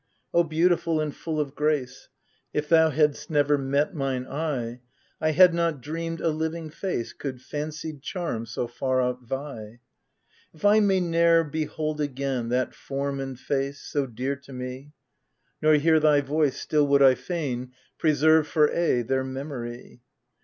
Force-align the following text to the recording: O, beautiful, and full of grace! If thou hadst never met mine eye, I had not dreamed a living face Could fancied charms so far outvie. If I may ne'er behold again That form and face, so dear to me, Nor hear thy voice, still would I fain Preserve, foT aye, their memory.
O, 0.33 0.43
beautiful, 0.43 0.99
and 0.99 1.15
full 1.15 1.39
of 1.39 1.53
grace! 1.53 2.09
If 2.55 2.67
thou 2.67 2.89
hadst 2.89 3.29
never 3.29 3.55
met 3.55 3.93
mine 3.93 4.25
eye, 4.25 4.79
I 5.21 5.29
had 5.29 5.53
not 5.53 5.79
dreamed 5.79 6.21
a 6.21 6.29
living 6.29 6.71
face 6.71 7.13
Could 7.13 7.39
fancied 7.39 8.01
charms 8.01 8.49
so 8.49 8.65
far 8.65 8.97
outvie. 8.99 9.77
If 10.55 10.65
I 10.65 10.79
may 10.79 11.01
ne'er 11.01 11.43
behold 11.43 12.01
again 12.01 12.49
That 12.49 12.73
form 12.73 13.19
and 13.19 13.39
face, 13.39 13.79
so 13.79 14.07
dear 14.07 14.35
to 14.37 14.51
me, 14.51 14.93
Nor 15.61 15.75
hear 15.75 15.99
thy 15.99 16.21
voice, 16.21 16.59
still 16.59 16.87
would 16.87 17.03
I 17.03 17.13
fain 17.13 17.71
Preserve, 17.99 18.47
foT 18.47 18.71
aye, 18.71 19.01
their 19.03 19.23
memory. 19.23 20.01